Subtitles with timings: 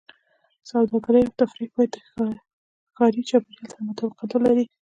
[0.69, 1.97] سوداګرۍ او تفریح باید د
[2.95, 4.65] ښاري چاپېریال سره مطابقت ولري.